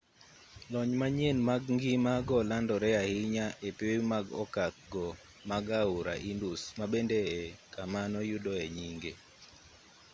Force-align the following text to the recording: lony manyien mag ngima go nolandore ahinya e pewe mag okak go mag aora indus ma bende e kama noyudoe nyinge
lony 0.71 0.93
manyien 1.01 1.37
mag 1.49 1.61
ngima 1.75 2.13
go 2.27 2.37
nolandore 2.41 2.89
ahinya 3.03 3.47
e 3.67 3.69
pewe 3.77 3.97
mag 4.11 4.25
okak 4.43 4.73
go 4.93 5.07
mag 5.49 5.65
aora 5.81 6.13
indus 6.31 6.61
ma 6.77 6.85
bende 6.93 7.19
e 7.41 7.41
kama 7.73 8.01
noyudoe 8.11 8.63
nyinge 8.77 9.11